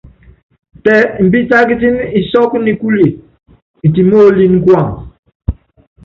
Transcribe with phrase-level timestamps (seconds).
[0.83, 3.05] Tɛ imbítákítíní isɔ́kú nikúle
[3.85, 4.87] itimoolíni kuam.